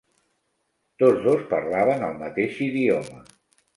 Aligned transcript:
Tots 1.03 1.21
dos 1.27 1.45
parlaven 1.53 2.07
el 2.11 2.17
mateix 2.25 2.59
idioma. 2.69 3.21